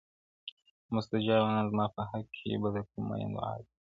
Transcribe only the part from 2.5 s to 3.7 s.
به د کوم مین دوعا وي,